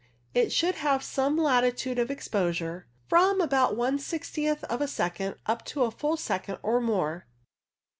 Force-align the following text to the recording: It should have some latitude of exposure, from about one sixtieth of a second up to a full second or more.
It 0.33 0.51
should 0.51 0.73
have 0.81 1.03
some 1.03 1.37
latitude 1.37 1.99
of 1.99 2.09
exposure, 2.09 2.87
from 3.07 3.39
about 3.39 3.75
one 3.77 3.99
sixtieth 3.99 4.63
of 4.63 4.81
a 4.81 4.87
second 4.87 5.35
up 5.45 5.63
to 5.65 5.83
a 5.83 5.91
full 5.91 6.17
second 6.17 6.57
or 6.63 6.81
more. 6.81 7.27